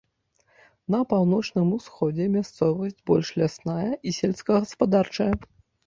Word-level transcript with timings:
На 0.95 1.01
паўночным 1.11 1.67
усходзе 1.77 2.25
мясцовасць 2.39 2.99
больш 3.13 3.27
лясная 3.43 3.91
і 4.07 4.19
сельскагаспадарчая. 4.23 5.33